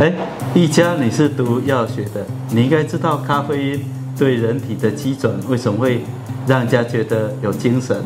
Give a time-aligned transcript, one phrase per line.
[0.00, 0.12] 哎，
[0.54, 3.84] 一家你是读药学的，你应该知道咖啡因
[4.18, 6.04] 对人体的机转为什么会
[6.48, 7.96] 让人家觉得有精神。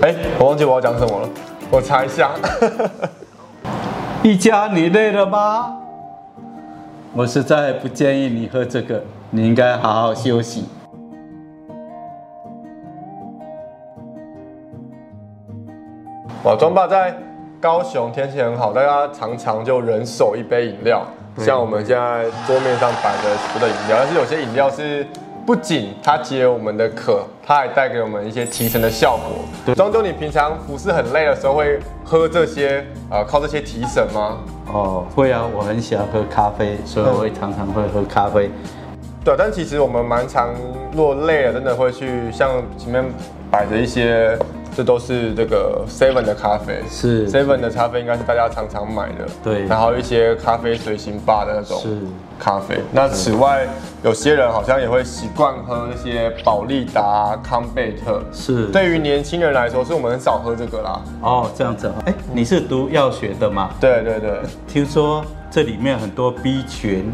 [0.00, 1.28] 哎，我忘记我要讲什么了，
[1.70, 2.30] 我查一下。
[4.22, 5.76] 一家你累了吗？
[7.12, 10.64] 我实在不建议你喝这个，你应该好好休息。
[16.44, 17.16] 哇，庄爸在
[17.60, 21.06] 高雄天气很好，大家常常就人手一杯饮料，
[21.38, 25.06] 像我们现在桌面上摆的所有的饮料，但是有些饮料是
[25.46, 29.74] 不仅它解我们的渴，它还带给我们一些提神的效果。
[29.76, 34.38] 庄周，你平常不是很累的时候会喝这些，呃，靠这些提神吗？
[34.72, 38.50] 哦，会啊，我很喜欢喝咖啡，所以我会常常会喝咖啡。
[39.24, 40.48] 对，但其实我们蛮常
[40.96, 43.04] 落累了，真的会去像前面
[43.48, 44.36] 摆着一些。
[44.74, 49.28] 这都是这个 Seven 的咖啡，是 Seven 的咖啡，应该是大家常常买的。
[49.42, 51.82] 对，然后一些咖啡随行吧的那种
[52.38, 52.80] 咖啡。
[52.90, 53.66] 那此外，
[54.02, 58.22] 有些人好像也会习惯喝那些宝利达、康贝特。
[58.32, 61.02] 是，对于年轻人来说，是我们很少喝这个啦。
[61.20, 61.94] 哦，这样子啊。
[62.06, 63.70] 哎，你是读药学的吗？
[63.78, 64.40] 对对对。
[64.66, 67.12] 听说这里面很多 B 群，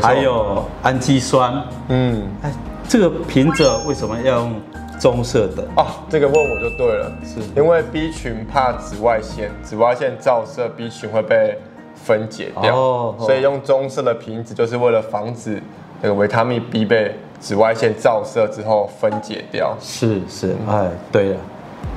[0.00, 1.62] 还有氨基酸。
[1.88, 2.52] 嗯，哎，
[2.88, 4.54] 这个瓶子为什么要用？
[5.02, 5.64] 棕色的。
[5.76, 7.40] 哦，这个问我就对了，是。
[7.56, 11.58] 因为 B 群怕紫外线，紫外线照射 B 群会被
[11.92, 15.60] 分解掉，哦，所以用棕色的瓶子就是为了防止
[16.00, 19.76] 那个维他命 B 被紫外线照射之后分解掉。
[19.80, 21.36] 是是，哎，对了，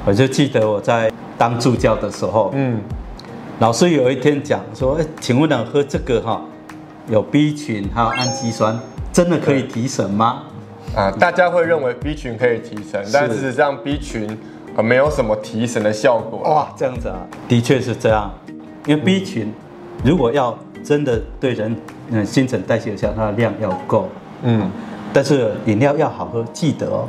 [0.03, 2.81] 我就记得我在当助教的时候，嗯，
[3.59, 6.41] 老师有一天讲说，哎，请问呢，喝这个哈，
[7.07, 8.79] 有 B 群还有氨基酸，
[9.13, 10.41] 真的可以提神吗？
[10.93, 14.27] 啊，大家会认为 B 群可以提神，但事实上 B 群
[14.77, 16.39] 啊没有什么提神的效果。
[16.39, 18.31] 哇，这样子啊，的确是这样。
[18.85, 19.53] 因为 B 群
[20.03, 21.75] 如果要真的对人
[22.11, 24.07] 嗯新陈代谢有效，它的量要够。
[24.43, 24.71] 嗯，
[25.11, 27.07] 但是饮料要好喝，记得哦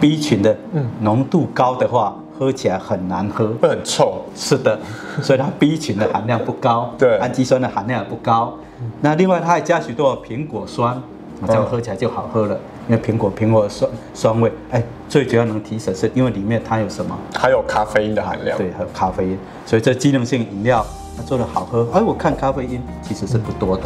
[0.00, 0.56] ，B 群的
[1.00, 4.24] 浓度高的话，喝起来很难喝，会很臭。
[4.36, 4.78] 是的，
[5.20, 8.56] 所以它 B 群的含量不高， 对，氨基酸的含量也不高。
[9.00, 11.02] 那另外它还加许多苹果酸。
[11.46, 17.18] 这样喝起来就好喝了，因为苹果苹果酸酸味，哎，最主要能提神，是因为里面它有什么？
[17.34, 18.56] 还有咖啡因的含量。
[18.56, 20.84] 对，还有咖啡因，所以这机能性饮料
[21.16, 21.86] 它做的好喝。
[21.92, 23.82] 哎，我看咖啡因其实是不多的，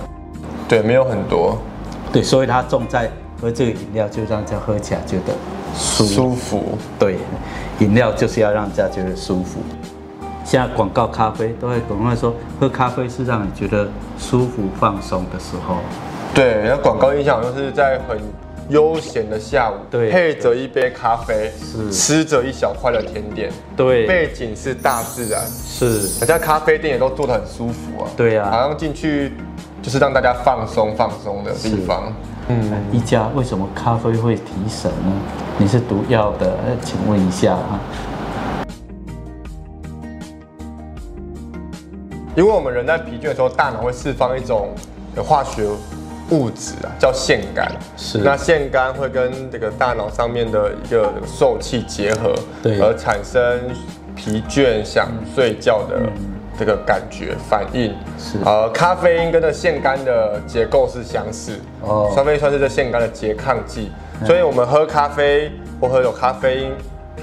[0.69, 1.56] 对，没有很多，
[2.12, 3.10] 对，所以它重在
[3.41, 5.33] 喝这个饮料，就让人家喝起来觉得
[5.75, 6.78] 舒舒服。
[6.99, 7.16] 对，
[7.78, 9.60] 饮料就是要让人家觉得舒服。
[10.44, 15.77] 现在广告咖啡都会广告说，喝咖啡是让你觉得舒服放松的时候。
[16.34, 18.19] 对，那广告印象就是在很
[18.71, 29.33] 悠闲的下午，对，配着一杯咖啡，是吃着一小块的甜点，对，背景是大自然，是，人家咖啡店也都做的很舒服啊，对啊，好像进去
[29.83, 32.13] 就是让大家放松放松的地方。
[32.47, 35.13] 嗯，一家为什么咖啡会提神呢？
[35.59, 37.81] 你是毒药的，请问一下啊。
[42.37, 44.69] 因为我们人在疲倦的时候，大脑会释放一种
[45.17, 45.69] 化学。
[46.31, 47.69] 物质啊，叫腺苷。
[47.97, 53.61] 是，那腺苷会跟这个大脑上面的一个受器结合，对，而产生
[54.15, 56.01] 疲倦、想睡觉的
[56.59, 57.95] 这个感觉反应。
[58.19, 61.59] 是，呃，咖啡因跟这腺苷的结构是相似。
[61.83, 63.91] 哦，咖啡因算是这腺苷的拮抗剂，
[64.25, 66.73] 所以我们喝咖啡或喝有咖啡因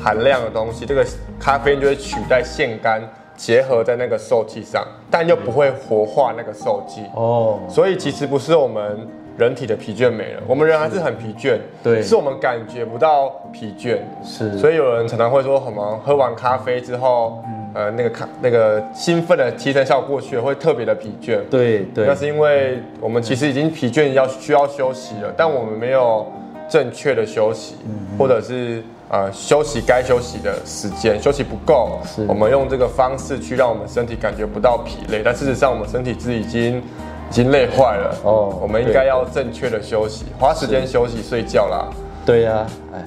[0.03, 1.05] 含量的东西，这个
[1.39, 3.01] 咖啡因就会取代腺苷。
[3.37, 26.25] 结合在那个受器上，但又不会活化那个受器哦，所以其实不是我们人体的疲倦没了，我们人还是很疲倦，对，是我们感觉不到疲倦，是，所以有人常常会说什么喝完咖啡之后，嗯、呃，那个咖那个兴奋的提神效果过去了，会特别的疲倦，对对，那是因为我们其实已经疲倦要需要休息了，但我们没有
[26.69, 28.83] 正确的休息，嗯、或者是。
[29.09, 31.97] 呃，休息该休息的时间，休息不够，
[32.27, 38.13] 我们用这个方式去让我们身体感觉不到疲累，但事实上我们身体是已经已经累坏了。
[38.25, 41.87] 哦，我们应该要正确的休息，花时间休息睡觉啦。
[42.25, 43.03] 对呀、啊，哎，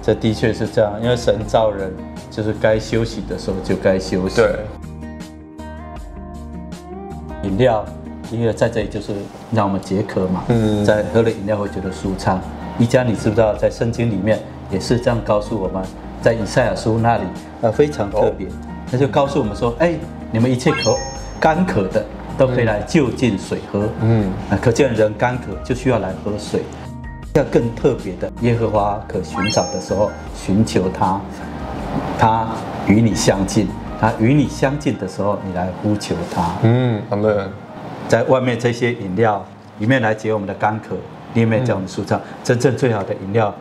[0.00, 1.92] 这的确是这样，因为神造人
[2.30, 4.36] 就是该休息的时候就该休息。
[4.36, 4.56] 对。
[7.42, 7.84] 饮料，
[8.30, 9.12] 因为在这里就是
[9.52, 10.44] 让我们解渴嘛。
[10.48, 10.82] 嗯。
[10.82, 12.40] 在喝了饮料会觉得舒畅。
[12.78, 14.38] 一家，你知不知道在圣经里面？
[14.70, 15.82] 也是这样告诉我们，
[16.22, 17.24] 在以赛亚书那里，
[17.60, 18.48] 呃，非常特别，
[18.90, 19.94] 他就告诉我们说，哎，
[20.30, 20.96] 你们一切渴
[21.38, 22.02] 干渴的
[22.38, 24.32] 都可以来就近水喝，嗯，
[24.62, 26.62] 可见人干渴就需要来喝水。
[27.34, 31.20] 要更特别的，耶和华可寻找的时候，寻求他，
[32.18, 32.46] 他
[32.86, 33.68] 与你相近，
[34.00, 36.52] 他与你相近的时候，你来呼求他。
[36.62, 37.50] 嗯，阿门。
[38.08, 39.42] 在外面这些饮料
[39.78, 40.96] 里面来解我们的干渴，
[41.34, 42.20] 里面叫我们舒畅。
[42.42, 43.54] 真正最好的饮料，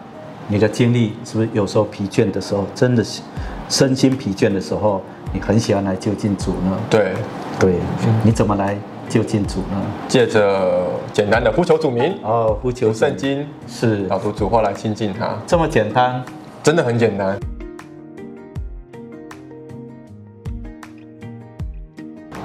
[0.47, 3.21] 你的精力是不是有时候疲倦的时候，真的是
[3.69, 5.01] 身心疲倦的时候，
[5.33, 6.77] 你很喜欢来就近主呢？
[6.89, 7.13] 对，
[7.59, 7.75] 对，
[8.23, 8.77] 你怎么来？
[9.09, 9.81] 就近主呢？
[10.07, 16.23] 借着简单的呼求主名哦，呼求圣经是导读主话来亲近他，这么简单，
[16.63, 17.37] 真的很简单。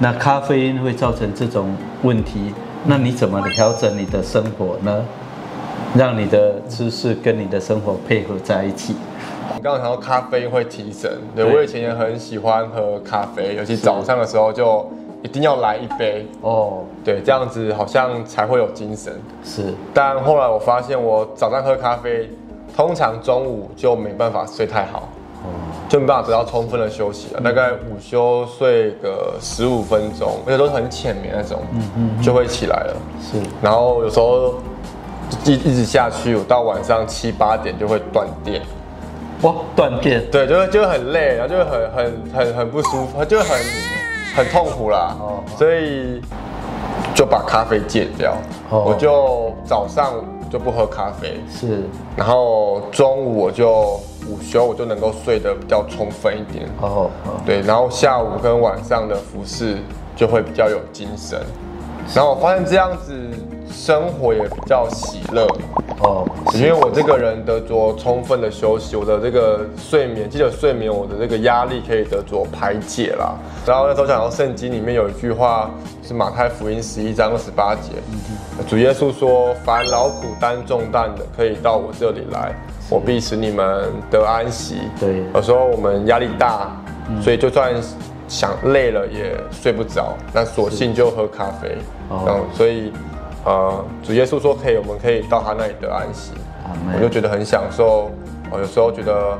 [0.00, 1.72] 那咖啡因会造成这种
[2.02, 2.52] 问题，
[2.86, 5.04] 那你怎么调整你的生活呢？
[5.96, 8.94] 让你的知识跟你的生活配合在一起。
[9.54, 14.88] 你刚刚谈到咖啡会提神，对，对我以前也很喜欢喝咖啡，尤其早上的时候就。
[15.22, 19.12] 一定要来一杯哦，对，这样子好像才会有精神。
[19.42, 22.30] 是，但后来我发现，我早上喝咖啡，
[22.76, 25.05] 通常中午就没办法睡太好，哦，
[25.88, 27.40] 就没办法得到充分的休息了。
[27.40, 32.96] 大概午休睡个十五分钟，而且都是很浅眠那种，嗯嗯，就会起来了。
[33.20, 34.54] 是，然后有时候
[35.44, 38.62] 一一直下去，我到晚上七八点就会断电。
[39.42, 40.22] 哇，断电？
[40.30, 43.58] 对，就会就会很累，然后就会很很很很不舒服，就会很。
[44.36, 46.20] 很痛苦啦，哦所以
[47.14, 48.36] 就把咖啡戒掉。
[48.68, 50.12] 我就早上
[50.50, 51.84] 就不喝咖啡，是，
[52.14, 56.68] 然后中午我就午休，我就能够睡得比较充分一点。
[56.80, 57.10] 哦，
[57.44, 59.78] 对，然后下午跟晚上的服饰
[60.14, 61.40] 就会比较有精神。
[62.14, 63.14] 然后我发现这样子
[63.70, 65.46] 生活也比较喜乐。
[66.00, 73.34] 哦，因为我这个人得着充分的休息，我的这个睡眠，记得睡眠，我的这个压力可以得着排解啦。
[73.66, 75.70] 然后那时候想到圣经里面有一句话，
[76.02, 77.92] 是马太福音十一章二十八节，
[78.68, 82.54] 主耶稣说：“凡劳苦担重担的，可以到我这里来，
[82.88, 86.70] 我必使你们得安息。”对，有时候我们压力大，
[87.20, 87.74] 所以就算
[88.28, 91.76] 想累了也睡不着，那索性就喝咖啡。
[92.10, 92.92] 嗯，所以。
[93.46, 96.32] 呃，主耶稣说可以，我们可以到他那里得安息。
[96.92, 98.10] 我就觉得很享受。
[98.50, 99.38] 我有时候觉得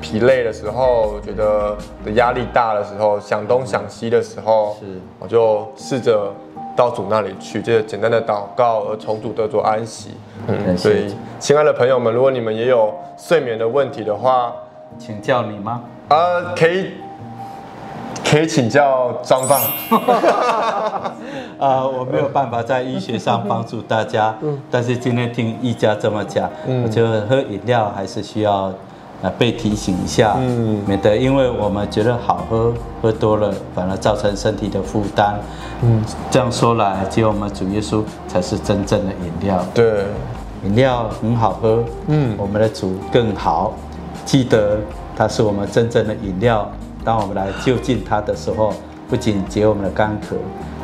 [0.00, 4.86] 疲累的时候，觉得的压力大的时候，想东想西的时候，是，
[5.18, 6.32] 我就试着
[6.76, 10.10] 到主那里去，就是简单的祷告，而从主得着安息。
[10.46, 14.52] 嗯，所以，亲爱的朋友们，如果你们也有睡眠的问题的话，
[14.96, 15.82] 请教你吗？
[16.10, 16.92] 呃，可以。
[18.30, 19.60] 可以请教张放。
[21.58, 24.34] 啊，我没有办法在医学上帮助大家，
[24.70, 26.48] 但是今天听一家这么讲，
[26.84, 28.72] 我觉得喝饮料还是需要
[29.36, 32.72] 被提醒一下，嗯，免得因为我们觉得好喝，
[33.02, 35.34] 喝多了反而造成身体的负担。
[35.82, 39.64] 嗯，这样说来，只有我们主耶稣才是真正的饮料。
[39.74, 40.04] 对，
[40.64, 43.72] 饮料很好喝，嗯，我们的主更好，
[44.24, 44.78] 记得
[45.16, 46.70] 他是我们真正的饮料。
[47.08, 48.74] 当我们来就近它的时候，
[49.08, 50.36] 不仅解我们的干渴，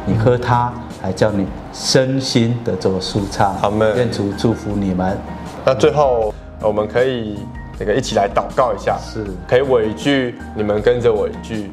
[0.06, 0.72] 你喝它
[1.02, 3.52] 还叫你身心得着舒畅。
[3.56, 5.18] 好们，愿主祝福你们。
[5.66, 6.32] 那最后
[6.62, 7.40] 我们可以
[7.78, 11.70] 这个一起来祷告一下，是，可以我一句，你们跟着我一句。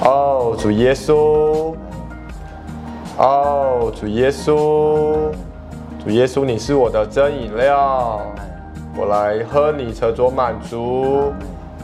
[0.00, 1.74] 哦，主耶稣，
[3.18, 5.30] 哦，主耶稣，
[6.02, 8.22] 主耶稣，你是我的真饮料，
[8.96, 11.34] 我来喝你，得着满足。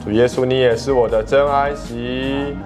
[0.06, 2.56] 主耶稣，你也是我的真安息。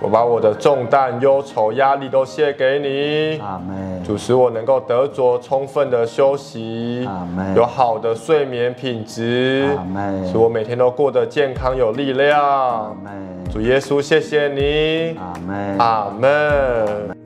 [0.00, 3.40] 我把我的重担、忧愁、压力都卸给你。
[3.42, 4.04] 阿门。
[4.04, 7.04] 主使我能够得着充分的休息。
[7.08, 7.56] 阿门。
[7.56, 9.68] 有好的睡眠品质。
[9.76, 10.28] 阿门。
[10.28, 12.40] 使我每天都过得健康有力量。
[12.40, 13.44] 阿门。
[13.52, 15.18] 主耶稣，谢谢你。
[15.18, 15.78] 阿门。
[15.78, 17.16] 阿门。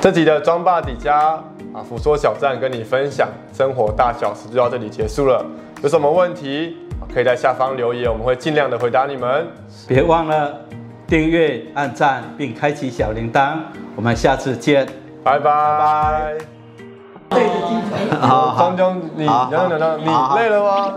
[0.00, 1.38] 这集的庄爸底家
[1.74, 5.44] 啊，福说小站跟你分享生活大小事就到这里结束了。
[5.82, 6.78] 有什么问题？
[7.12, 9.46] 可以在下方留言，我们会尽量的回答你们。
[9.88, 10.60] 别忘了
[11.06, 13.56] 订阅、按赞并开启小铃铛。
[13.94, 14.86] 我们下次见，
[15.24, 16.34] 拜拜。
[17.30, 18.20] 累的精神。
[18.20, 20.92] 好，张江，你，等等等等，你累了吗？